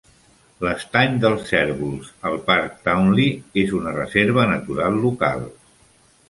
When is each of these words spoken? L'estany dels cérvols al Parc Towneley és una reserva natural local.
L'estany 0.67 1.17
dels 1.25 1.43
cérvols 1.49 2.09
al 2.29 2.37
Parc 2.47 2.79
Towneley 2.87 3.37
és 3.65 3.75
una 3.81 3.95
reserva 3.99 4.49
natural 4.55 4.99
local. 5.05 5.47